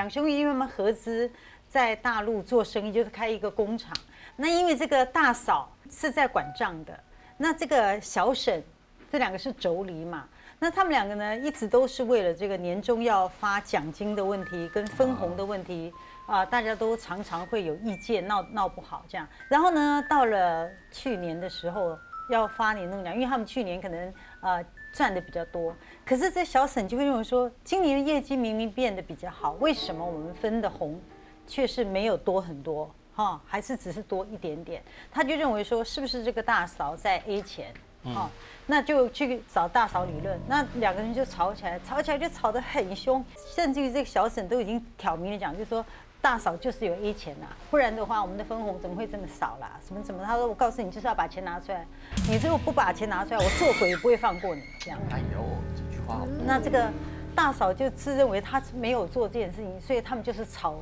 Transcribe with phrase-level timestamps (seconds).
[0.00, 1.30] 两兄弟因为他们合资
[1.68, 3.94] 在大陆做生意，就是开一个工厂。
[4.34, 6.98] 那因为这个大嫂是在管账的，
[7.36, 8.64] 那这个小沈
[9.12, 10.26] 这两个是妯娌嘛。
[10.58, 15.92] 那他们两个呢，一直都是为了这个年终要发奖金的问题跟分红的问题
[16.26, 19.28] 啊，大家都常常会有意见，闹闹不好这样。
[19.48, 21.98] 然后呢，到了去年的时候
[22.30, 31.00] 要发年终奖，因为他们去年可能呃赚的比较多，可是这小沈就会认为说，今年的业绩明明变得比较好，为什么我们分的红
[31.46, 32.90] 却是没有多很多？
[33.14, 34.82] 哈，还是只是多一点点？
[35.10, 37.72] 他就认为说，是不是这个大嫂在 A 钱？
[38.02, 38.30] 哦，
[38.66, 43.22] 那就去找大嫂理论，那两个人就吵起来，吵起来就吵得很凶，
[43.54, 45.84] 甚至于这个小沈都已经挑明了讲，就说
[46.22, 49.80] 大嫂就是有 A 钱呐，不然的话我们的分红怎么会这么少啦？
[49.86, 50.22] 什么什么？
[50.24, 51.86] 他说我告诉你就是要把钱拿出来，
[52.28, 54.62] 你如果不把钱拿出来，我做鬼也不会放过你。
[54.78, 55.00] 这样。
[55.10, 55.42] 哎呦，
[55.74, 56.20] 这句话。
[56.44, 56.90] 那这个
[57.34, 60.78] 大嫂就自认为他没有做这件事情，所以他们就是吵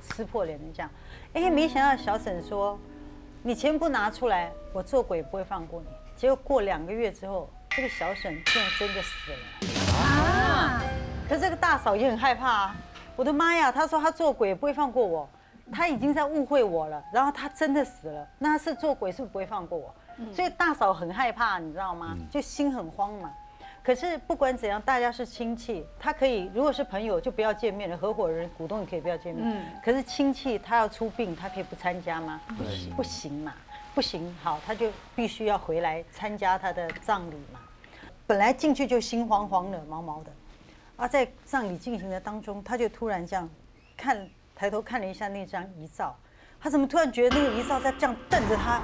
[0.00, 0.90] 撕破脸的这样。
[1.34, 2.78] 哎，没想到小沈说，
[3.42, 5.88] 你钱不拿出来，我做鬼也不会放过你。
[6.16, 9.38] 结果过两个月之后，这个小沈竟然真的死了
[9.94, 10.82] 啊！
[11.28, 12.76] 可是这个大嫂也很害怕啊！
[13.18, 13.72] 我的妈呀！
[13.72, 15.28] 他说他做鬼也不会放过我，
[15.72, 17.02] 他已经在误会我了。
[17.12, 19.92] 然后他真的死了，那他是做鬼是不是不会放过我？
[20.32, 22.16] 所以大嫂很害怕，你知道吗？
[22.30, 23.32] 就心很慌嘛。
[23.82, 29.44] 可是不管怎样，大家是亲戚，他可以如果是朋友就不要见面了，合伙人、股东也可以不要见面。
[29.44, 29.66] 嗯。
[29.84, 32.40] 可是亲戚他要出殡，他可以不参加吗？
[32.56, 33.52] 不行，不行嘛。
[33.96, 37.58] 不行，好，他就必须要回来参加他的葬礼嘛。
[38.28, 40.30] 本来进去就心慌慌的、毛毛的，
[40.98, 43.48] 啊，在葬礼进行的当中，他就突然这样
[43.96, 46.14] 看，抬头看了一下那张遗照，
[46.60, 48.82] 他怎么突然觉得那个遗照在这样瞪着他，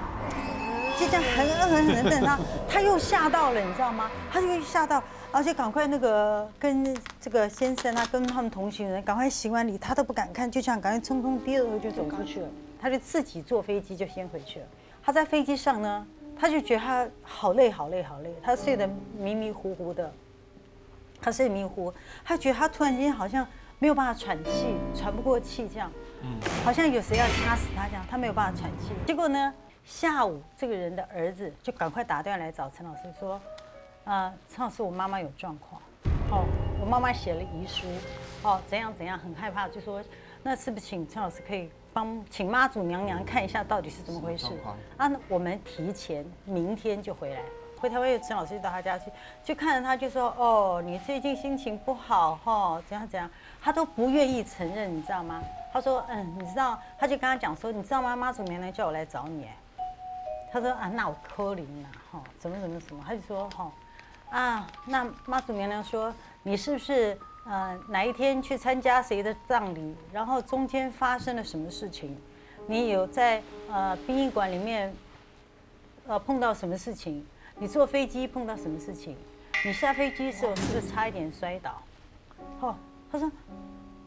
[0.96, 4.08] 就这样很狠狠狠瞪他，他又吓到了，你知道吗？
[4.30, 12.48] 他就吓到，而且赶快那个跟这个先生啊，跟他们同行人赶快行完礼，他都不敢看，就这样赶快匆匆低着头就走出去了，
[12.80, 14.66] 他就自己坐飞机就先回去了。
[15.03, 16.06] 他在飞机上呢，
[16.38, 18.32] 他就觉得他好累，好累，好累。
[18.41, 18.88] 他睡得
[19.19, 20.12] 迷迷糊糊的，
[21.24, 21.90] 他很迷糊，
[22.22, 23.46] 他觉得他突然间好像
[23.78, 25.90] 没有办法喘气，喘不过气这样，
[26.22, 26.28] 嗯，
[26.62, 28.92] 好像有谁要掐死他这样，他没有办法喘气。
[29.06, 29.54] 结果呢，
[29.84, 33.40] 下午这个人的儿子就赶快打电话来找陈老师说，
[34.04, 35.80] 啊，陈老师，我妈妈有状况，
[36.30, 36.44] 哦，
[36.78, 37.86] 我妈妈写了遗书，
[38.42, 40.04] 哦，怎样怎样，很害怕，就说
[40.42, 41.70] 那是不是请陈老师可以。
[41.94, 44.46] 帮请妈祖娘娘看一下到底是怎么回事
[44.96, 45.08] 啊？
[45.28, 47.41] 我们提前明天就回来，
[47.84, 49.11] 回台湾，陈老师就到他家去，
[49.45, 53.31] 就看着他就说：“哦，你最近心情不好哈，怎样怎样？”
[53.61, 55.43] 他都不愿意承认，你知道吗？
[55.71, 58.17] 他说：“嗯，你知道？”他就跟他讲说：“你知道吗？
[58.17, 59.47] 妈祖娘娘叫我来找你。”
[60.50, 63.71] 他说：“啊，那我柯林呐，哈，怎么怎么什么？”他就说：“哈，
[64.31, 66.11] 啊，那妈祖娘娘说
[66.43, 67.15] 你是不是？”
[67.47, 72.19] 呃，哪一天去参加谁的葬礼，然后中间发生了什么事情？
[72.66, 74.91] 你有在呃殡仪馆里面
[76.06, 77.22] 呃碰到什么事情？
[77.64, 79.16] 你坐飞机碰到什么事情？
[79.64, 81.82] 你下飞机时候是不是差一点摔倒？
[82.60, 82.76] 哦，
[83.10, 83.32] 他说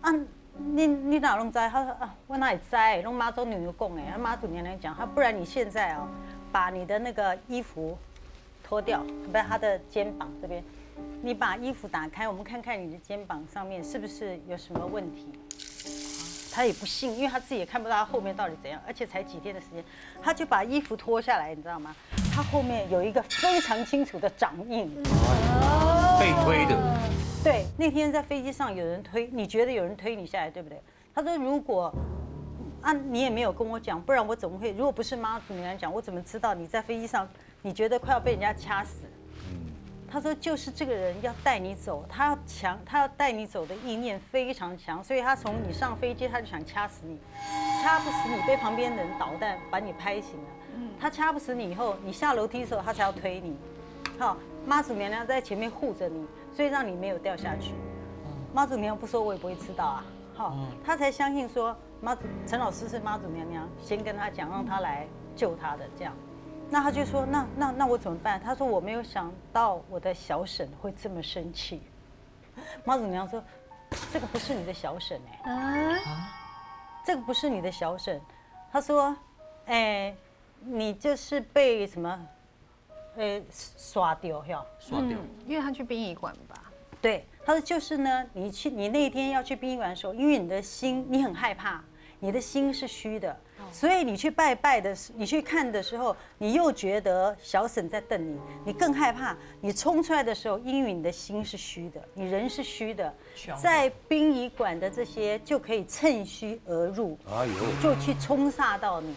[0.02, 0.12] 啊，
[0.54, 1.68] 你你哪弄灾？
[1.68, 3.02] 他说啊，我哪里灾？
[3.02, 6.08] 弄妈祖娘娘供哎，妈祖娘娘讲，他不然你现在啊，
[6.52, 7.98] 把你的那个衣服
[8.64, 10.64] 脱掉，不是他的肩膀这边。
[11.24, 15.34] 你把衣服打开，我们看看你的肩膀上面是不是有什么问题？
[16.54, 19.84] 他也不信，因为他自己也看不到他后面到底怎样，而且才几天的时间，
[20.22, 21.96] 他就把衣服脱下来，你知道吗？
[22.38, 24.94] 他后面有一个非常清楚的掌印，
[26.20, 26.78] 被推的。
[27.44, 30.80] 对，那天在飞机上有人推，你觉得有人推你下来，对不对？
[31.16, 31.92] 他说如果
[32.84, 34.70] 啊，你也没有跟我讲，不然我怎么会？
[34.74, 37.28] 如果不是妈祖你来讲，我怎么知道你在飞机上
[37.64, 39.08] 你觉得快要被人家掐死？
[40.08, 47.18] 他说：“就是这个人要带你走，他要强，他要带你走的意念非常强，所以他从你上飞机他就想掐死你，
[47.88, 50.50] 掐不死你，被旁边的人捣蛋把你拍醒了。
[50.76, 53.56] 嗯他掐不死你以后，你下楼梯的时候他才要推你。
[54.20, 57.74] 好，妈祖娘娘在前面护着你，所以让你没有掉下去。
[58.54, 60.06] 妈祖娘娘不说，我也不会知道啊。
[60.36, 66.14] 好，他才相信说妈祖陈老师是妈祖娘娘先跟他讲，让他来救他的这样。”
[66.70, 71.82] 那他就说：“那那那我怎么办？”他说：“我没有想到我的小婶会这么生气。”
[72.84, 73.42] 妈祖娘说
[74.12, 76.47] ：“这个不是你的小婶哎，啊，
[77.08, 78.20] 这个不是你的小沈。”
[78.70, 79.16] 他说
[79.66, 80.14] ：“哎，
[80.60, 82.28] 你就是被什么，
[83.16, 86.70] 呃，刷掉，哈，刷掉，因为他去殡仪馆吧？
[87.02, 91.82] 对，他说就是呢，你去，你那一天要去殡仪馆的时候，因为你的心，你很害怕。”
[92.20, 93.40] 你的心是虚的，
[93.72, 99.36] 所以你去拜拜的时，你去看的时候，你又觉得小沈在瞪你，你更害怕。
[99.62, 103.14] 你冲出来的时候，因为你的心是虚的，你人是虚的，
[103.62, 109.16] 在殡仪馆的这些就可以趁虚而入，哎呦，就去冲煞到你。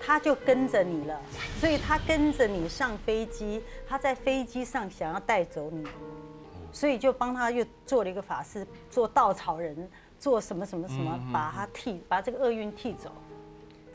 [0.00, 1.20] 他就跟着你了，
[1.58, 5.84] 所以他跟着你上飞机，他在飞机上想要带走你，
[6.70, 13.10] 所以就帮他又做了一个法事，做稻草人，做什么什么什么，把他替把这个厄运替走，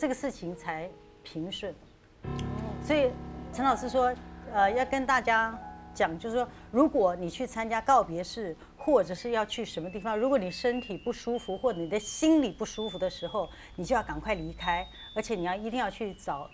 [0.04, 0.90] 这个事情才
[1.24, 1.74] 平顺。
[2.86, 3.10] 所以
[3.54, 4.14] 陈老师说，
[4.52, 5.58] 呃，要跟大家
[5.96, 14.86] 讲，就是说，如果你去参加告别式，或者是要去什么地方，如果你身体不舒服，或者你的心里不舒服的时候，你就要赶快离开，
[15.16, 16.50] 而且你要一定要去找，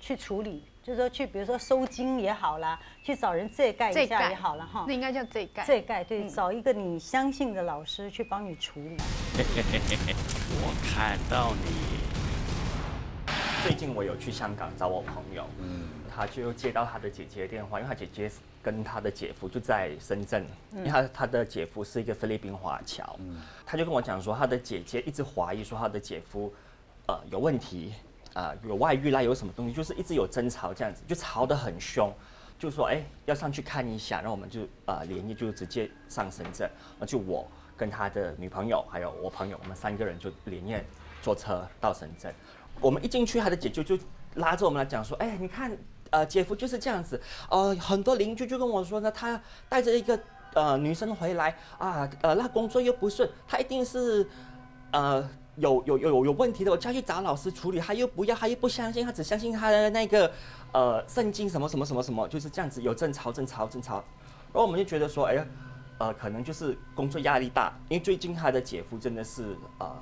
[0.00, 4.94] 去处理，就是说去，比如说收金也好啦，去找人遮盖一下也好了哈那。
[4.94, 5.62] 应该叫遮盖。
[5.66, 8.96] 遮盖对，找一个你相信的老师去帮你处理。
[10.64, 11.97] 我看到你。
[13.62, 18.30] 最近我有去香港找我朋友，嗯，他就接到他的姐姐的电话，因为他姐姐
[18.62, 26.52] 跟他的姐夫就在深圳，因为他他的姐夫是一个菲律宾华侨，嗯，他就跟我讲说，他的姐姐一直怀疑说他的姐夫，
[27.06, 27.92] 呃，有问题，
[28.32, 32.12] 啊、有外遇啦，有什么东西，就是一直有争吵这样子，就吵得很凶，
[32.58, 37.46] 就说哎要上去看一下，然后我们就啊连夜就直接上深圳，然后就我
[37.76, 40.84] 跟他的女朋友还有我朋友，我们三个人就连夜
[41.20, 42.32] 坐车到深圳。
[42.80, 43.98] 我们一进去，他的姐姐就
[44.34, 45.76] 拉着我们来讲说，哎，你看，
[46.10, 47.20] 呃，姐夫就是这样子，
[47.50, 50.18] 呃，很多邻居就跟我说呢，他带着一个
[50.54, 54.26] 呃女生回来啊，呃，那工作又不顺，他一定是
[54.92, 60.30] 呃有有有有问题的，我叫去找老师处理，他又不要，他又不相信，他只相信他的那个
[60.72, 63.96] 呃圣经什么什么什么什么，就是这样子有争吵争吵争吵，
[64.52, 65.46] 然后我们就觉得说，哎呀，
[65.98, 69.92] 呃，可能就是工作压力大，因为最近他的姐夫真的是呃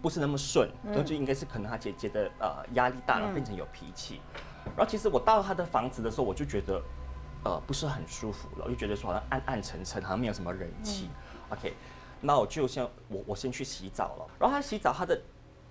[0.00, 4.20] 不是那么顺，然后就应该是可能他姐姐的呃压力大，然后变成有脾气。
[4.76, 6.82] 然后其实我到他的房子的时候，我就觉得
[7.44, 11.08] 呃不是很舒服了，我就觉得说好像暗暗沉沉，好像没有什么人气。
[11.48, 11.74] OK，
[12.20, 14.26] 那我就先我我先去洗澡了。
[14.38, 15.18] 然后他洗澡，他的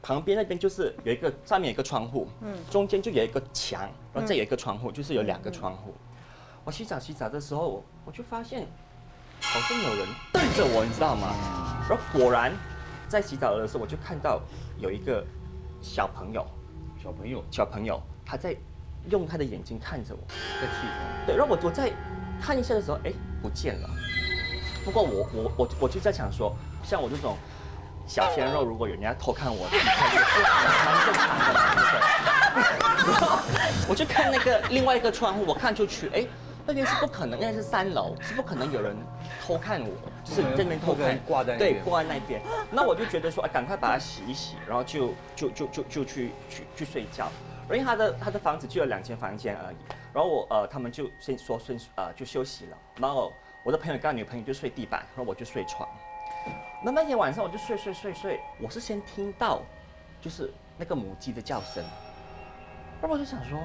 [0.01, 3.81] 旁边那边就是有一个上面有一个窗户，嗯，中间就有一个墙，
[4.13, 5.94] 然后这有一个窗户，就是有两个窗户。
[6.63, 8.68] 我洗澡洗澡的时候，我我就发现
[9.41, 11.27] 好像有人瞪着我，你知道吗？
[11.88, 12.51] 然后果然
[13.07, 14.42] 在洗澡的时候，我就看到
[14.77, 15.25] 有一个
[15.81, 16.45] 小朋友，
[17.01, 18.56] 小朋友小朋友他在
[19.09, 20.19] 用他的眼睛看着我。
[20.27, 21.92] 在气床，对，然后我我在
[22.42, 23.12] 看一下的时候，哎，
[23.42, 23.89] 不见了。
[24.83, 27.38] 不过我我我我就在想说，像我这种
[28.06, 31.44] 小鲜肉，如果有人家偷看我，你看也是蛮正常的
[31.74, 33.12] 不对？
[33.12, 33.39] 然后
[33.89, 36.25] 我就看那个另外一个窗户，我看出去，哎，
[36.67, 38.93] 那边是不可能，那是三楼，是不可能有人
[39.41, 39.87] 偷看我，
[40.25, 42.41] 就是这边偷看挂在那对挂在那边。
[42.69, 47.31] 那我就觉得说，哎，赶快把它洗一洗，然后就就就就就去去去睡觉。
[47.69, 49.77] 因为他的他的房子就有两间房间而已，
[50.13, 53.31] 然后我呃他们就先说先呃就休息了，然后
[53.63, 55.87] 我的朋友跟他女朋友就睡地板，然后我就睡床。
[56.83, 59.61] 那那天晚上我就睡睡睡睡，我是先听到
[60.21, 61.83] 就是那个母鸡的叫声，
[63.01, 63.57] 然后我就想说，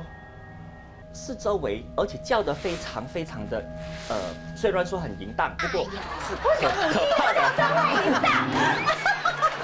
[1.13, 3.63] 四周围而且叫得非常非常的
[4.09, 4.17] 呃，
[4.57, 7.41] 虽然说很淫荡，不过是可可怕的。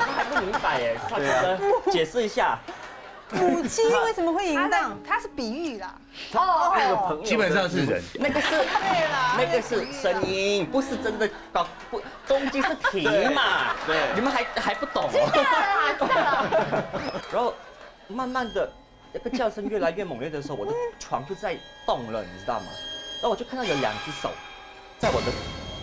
[0.00, 1.58] 我还不明白耶，快哥
[1.90, 2.58] 解释一下。
[3.30, 4.96] 母鸡为什么会淫它荡？
[5.06, 5.94] 它是比喻啦，
[6.32, 13.74] 那个朋友基本上是人，那个是对啦那个是声音，不是真的搞不公鸡是蹄嘛？
[13.86, 16.82] 对你们还还不懂哦。
[17.30, 17.52] 然后
[18.06, 18.70] 慢慢的，
[19.12, 22.66] 那个叫声越来越猛烈的时候，我的床就在动了，你知道吗？
[23.20, 24.30] 然后我就看到有两只手
[24.98, 25.32] 在我的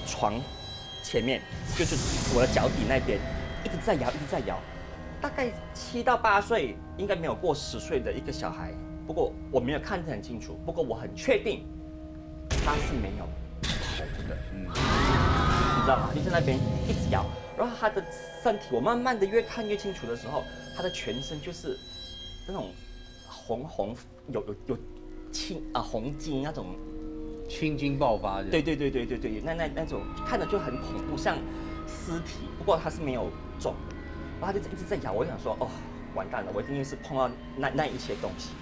[0.07, 0.33] 床
[1.03, 1.41] 前面，
[1.77, 1.95] 就是
[2.35, 3.19] 我的脚底那边，
[3.63, 4.59] 一直在摇，一直在摇。
[5.21, 8.71] 大概七到八岁，应该没有过十岁的一个小孩，
[9.07, 11.65] 不过我没有看得很清楚，不过我很确定
[12.49, 13.25] 他是没有
[13.63, 16.11] 头的，嗯，你知道吗？
[16.13, 17.25] 就在那边一直摇，
[17.57, 18.03] 然后他的
[18.43, 20.43] 身体，我慢慢的越看越清楚的时候，
[20.75, 21.75] 他的全身就是
[22.47, 22.71] 那种
[23.45, 23.95] 红红
[24.29, 24.77] 有有有
[25.31, 26.75] 青啊红筋那种。
[27.47, 31.37] 青筋爆发的，对对对对对对，那那那种看着就很恐怖，像
[31.85, 33.95] 尸体，不过它是没有肿的，
[34.41, 35.69] 然后它就一直在咬，我就想说，哦，
[36.15, 38.53] 完蛋了，我一定是碰到那那一些东西。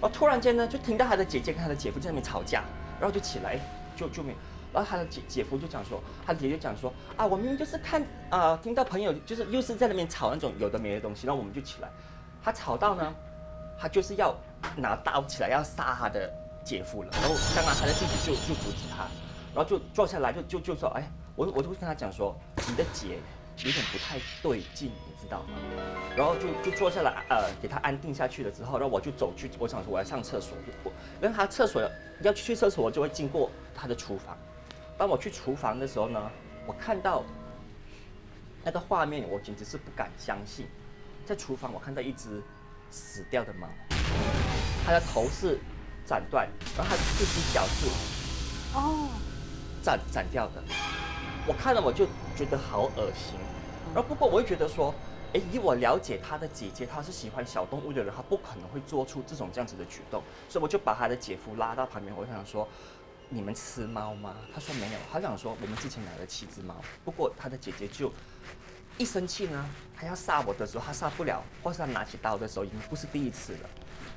[0.00, 2.64] 然后突然间呢，就听到他的姐姐跟他的姐夫在那边吵架，
[2.98, 3.60] 然后就起来，
[3.94, 4.34] 就就没，
[4.72, 11.88] 然后他的姐姐夫就讲说，他的姐姐讲说，啊，我明明就是看啊、听到朋友就是又是在那边吵那种有的没的东西，然后我们就起来，
[12.42, 13.14] 他吵到呢，
[13.80, 14.36] 他就是要
[14.76, 16.30] 拿刀起来要杀他的
[16.62, 19.04] 姐夫了，然后当然他的弟弟就就阻止他，
[19.54, 22.36] 然后就坐下来就就就说，哎，我我就跟他讲说，
[22.68, 23.18] 你的姐
[23.56, 25.56] 有点不太对劲，你知道吗？
[26.14, 31.82] 然后就就坐下来，呃，给他安定下去了之后，然后我就走去，我想说我要上厕所，我因为他厕所
[32.20, 34.36] 要去厕所，我就会经过他的厨房。
[34.98, 36.30] 当我去厨房的时候呢，
[36.66, 37.24] 我看到
[38.62, 40.66] 那个画面，我简直是不敢相信。
[41.24, 42.42] 在厨房，我看到一只
[42.90, 43.68] 死掉的猫，
[44.84, 45.58] 它的头是
[46.04, 47.86] 斩断，然后它四只脚是
[48.74, 49.08] 哦，
[49.82, 50.62] 斩斩掉的。
[51.46, 52.06] 我看了我就
[52.36, 53.38] 觉得好恶心。
[53.94, 54.94] 然后不过我会觉得说，
[55.32, 62.68] 哎，以我了解他的姐姐，她是喜欢小动物的人，她不可能会做出这种这样子的举动，所以我就把他的姐夫拉到旁边，我想说，
[63.28, 64.36] 你们吃猫吗？
[64.54, 68.12] 他说没有，他想说我们之前买了七只猫，不过他的姐姐就
[69.00, 69.64] 一生气呢，
[69.96, 73.70] 他要杀我的时候他杀不了，或是他拿起刀的时候已经不是第一次了，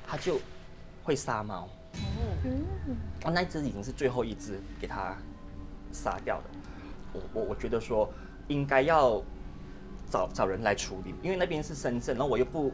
[0.06, 0.38] 他就
[1.06, 1.70] 会杀猫。
[3.24, 5.16] 哦，那只已经是最后一只给他
[5.94, 6.44] 杀掉的。
[7.14, 8.12] 我我我觉得说
[8.50, 9.24] 应该要
[10.12, 12.74] 找找人来处理，因为那边是深圳，然后我又不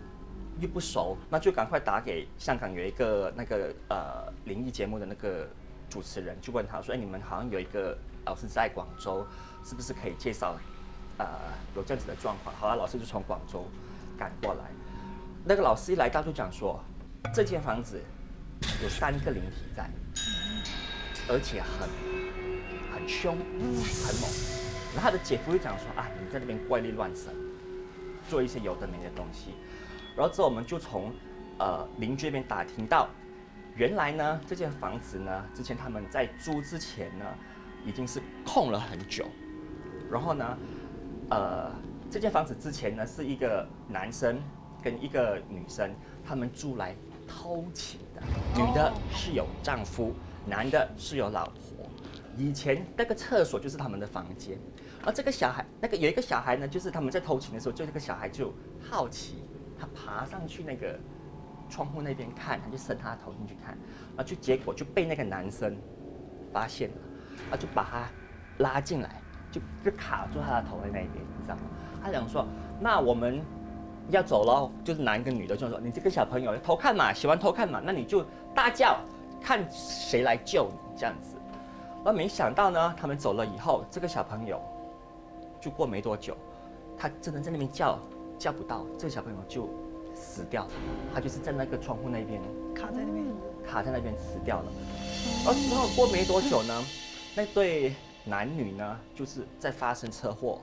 [0.59, 5.47] 又不熟，那就赶快打给香港有一个那个呃灵异节目的那个
[5.87, 9.23] 主持人，就问他说，哎，你们好像有一个老师在广州，
[9.63, 10.57] 是不是可以介绍
[11.19, 11.27] 呃
[11.75, 12.55] 有这样子的状况？
[12.55, 13.67] 好了，老师就从广州
[14.17, 14.63] 赶过来，
[15.45, 16.83] 那个老师一来到就讲说，
[17.33, 18.01] 这间房子
[18.81, 19.89] 有三个灵体在，
[21.29, 21.87] 而且很
[22.91, 24.29] 很凶，很猛。
[24.95, 27.31] 然后他的姐夫就讲说啊，你在那边怪力乱神，
[28.27, 29.53] 做一些有的没的东西。
[30.17, 31.13] 然后之后我们就从
[31.59, 33.07] 呃邻居那边打听到，
[33.75, 37.25] 原来呢这间房子呢，之前他们在租之前呢，
[37.85, 39.27] 已经是空了很久。
[40.11, 40.57] 然后呢，
[41.29, 41.71] 呃
[42.09, 44.39] 这间房子之前呢是一个男生
[44.81, 45.93] 跟一个女生，
[46.25, 46.95] 他们住来
[47.27, 48.21] 偷情的，
[48.55, 50.13] 女的是有丈夫，
[50.45, 51.87] 男的是有老婆。
[52.37, 54.57] 以前那个厕所就是他们的房间，
[55.03, 59.43] 而这个小孩，那个有一个小孩呢，就是他们在偷情的时候，就那个小孩就好奇，
[59.77, 60.97] 他爬上去那个
[61.69, 63.77] 窗户那边看，他就伸他的头进去看，
[64.15, 65.77] 啊就结果就被那个男生
[66.53, 66.95] 发现了，
[67.51, 69.18] 啊就把他拉进来，
[69.51, 71.61] 就就卡住他的头在那边，你知道吗？
[72.03, 72.45] 他讲说，
[72.79, 73.41] 那我们
[74.09, 78.99] 要走了，就是男跟女的就说，你这个小朋友偷看嘛，喜欢偷看嘛，那你就大叫，
[79.41, 81.35] 看谁来救你这样子。
[82.05, 84.61] 而没想到呢，他们走了以后，这个小朋友
[85.59, 86.35] 就过没多久，
[86.97, 87.99] 他真的在那边叫
[88.37, 89.69] 叫不到，这个小朋友就
[90.13, 90.71] 死掉了。
[91.13, 92.41] 他就是在那个窗户那边
[92.73, 93.25] 卡在那边。
[93.69, 94.65] 卡在那边死掉了。
[95.45, 96.83] 而之后过没多久呢，
[97.35, 97.93] 那对
[98.29, 100.59] 男女呢，就是在发生车祸，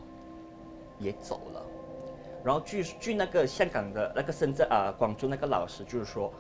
[0.98, 1.62] 也走了。
[2.44, 6.32] 然后据据那个香港的那个深圳啊、广州那个老师就是说，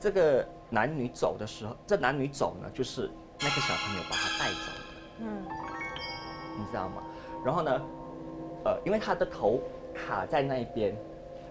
[0.00, 4.84] 这个男女走的时候，这男女走呢，就是那个小朋友把他带走的。
[5.20, 5.44] 嗯，
[6.58, 7.02] 你知道吗？
[7.44, 7.82] 然后呢，
[8.64, 9.60] 呃，因为他的头
[9.94, 10.96] 卡在那边，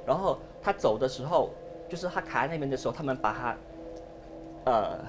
[0.08, 1.52] 然后他走的时候，
[1.88, 3.56] 就是他卡在那边的时候，他们把他，
[4.66, 5.00] 呃，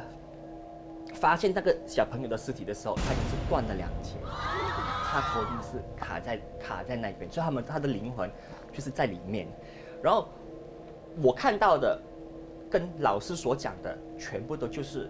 [1.25, 4.11] 发现那个小朋友的尸体的时候，他已经是断了两截，
[5.11, 8.31] 他头已经是卡在卡在那边，所以他们他的灵魂
[8.71, 9.49] 就是在里面。
[10.02, 10.28] 然后
[11.23, 11.99] 我看到的
[12.71, 15.09] 跟老师所讲的全部都就是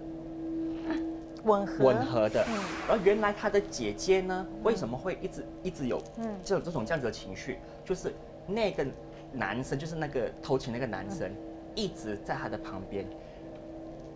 [1.42, 2.46] 吻合，吻合的。
[2.86, 7.58] 然后原来他的姐姐呢，为什么会一直一直有嗯这种这种这样子的情绪？
[7.84, 8.14] 就是
[8.46, 8.86] 那个
[9.32, 11.28] 男生，就是那个偷情那个男生，
[11.74, 13.04] 一直在他的旁边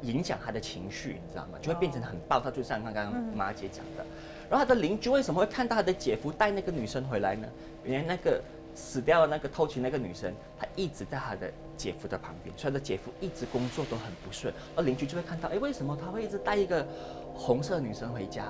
[0.03, 1.59] 影响他的情绪，你知道吗？
[1.61, 4.05] 就会变成很暴躁，就像刚刚马姐讲的。
[4.49, 7.47] 然后他的邻居为什么会看到他的姐夫带那个女生回来呢？
[7.85, 8.41] 原来那个
[8.75, 16.87] 死掉的那个偷情那个女生，她一直在他的姐夫的旁边，所以他的姐夫一直工作都很不顺，而邻居就会看到，哎，为什么他会一直带一个
[17.35, 18.45] 红色女生回家？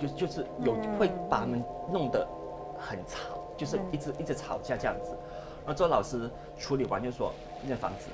[0.00, 1.62] 就就是有会把他们
[1.92, 2.26] 弄得
[2.76, 5.10] 很吵，就是一直一直吵架这样子。
[5.64, 7.32] 然后周老师处理完就说，
[7.64, 8.08] 那房子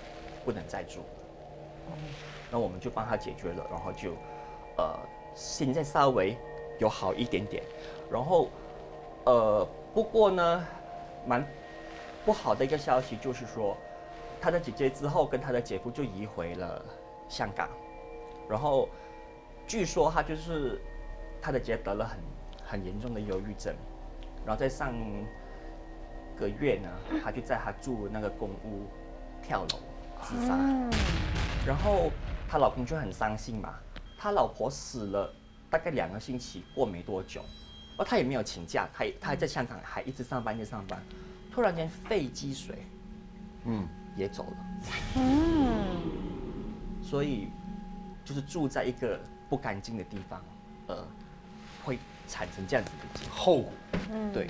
[0.45, 1.01] 不能再住，
[2.51, 4.13] 那我们就帮他解决了，然后就
[4.77, 4.99] 呃
[5.35, 6.37] 现在稍微
[6.79, 7.63] 有好一点点，
[8.11, 8.49] 然后
[9.25, 10.65] 呃不过呢，
[11.27, 11.47] 蛮
[12.25, 13.77] 不好的一个消息就是说，
[14.41, 16.85] 他的姐姐之后跟他的姐夫就移回了
[17.29, 17.69] 香港，
[18.49, 18.89] 然后
[19.67, 20.81] 据说他就是
[21.41, 22.19] 他的姐得了很
[22.65, 23.75] 很严重的忧郁症，
[24.47, 24.95] 然后在上
[26.39, 26.89] 个月呢，
[27.23, 28.87] 他就在他住那个公屋
[29.43, 29.79] 跳楼
[30.23, 30.57] 自杀。
[31.69, 32.11] 然后
[32.49, 33.75] 她老公就很伤心嘛，
[34.19, 35.31] 他老婆死了
[35.69, 37.45] 大概两个星期过没多久，
[37.99, 40.99] 而他也没有请假，他也他还在香港还一直上班一直上班，
[41.53, 42.79] 突然间肺积水
[43.67, 44.57] 嗯，也走了，
[45.17, 46.01] 嗯，
[47.03, 47.49] 所以
[48.25, 49.21] 就是住在一个
[49.51, 50.43] 不干净的地方，
[50.87, 51.07] 呃，
[51.85, 53.31] 会产生这样子的。
[53.31, 53.73] 后果。
[54.11, 54.47] 嗯对，